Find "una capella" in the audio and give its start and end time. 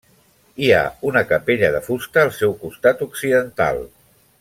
1.11-1.71